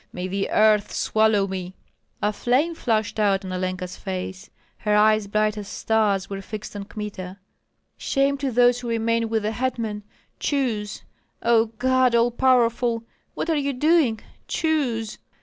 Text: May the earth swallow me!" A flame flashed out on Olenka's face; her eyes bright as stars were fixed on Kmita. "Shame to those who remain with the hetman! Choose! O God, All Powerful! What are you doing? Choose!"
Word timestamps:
May 0.11 0.27
the 0.27 0.49
earth 0.49 0.91
swallow 0.91 1.45
me!" 1.45 1.75
A 2.23 2.33
flame 2.33 2.73
flashed 2.73 3.19
out 3.19 3.45
on 3.45 3.53
Olenka's 3.53 3.97
face; 3.97 4.49
her 4.79 4.95
eyes 4.95 5.27
bright 5.27 5.59
as 5.59 5.67
stars 5.67 6.27
were 6.27 6.41
fixed 6.41 6.75
on 6.75 6.85
Kmita. 6.85 7.37
"Shame 7.97 8.35
to 8.39 8.49
those 8.51 8.79
who 8.79 8.89
remain 8.89 9.29
with 9.29 9.43
the 9.43 9.51
hetman! 9.51 10.01
Choose! 10.39 11.03
O 11.43 11.67
God, 11.77 12.15
All 12.15 12.31
Powerful! 12.31 13.03
What 13.35 13.51
are 13.51 13.55
you 13.55 13.73
doing? 13.73 14.19
Choose!" 14.47 15.19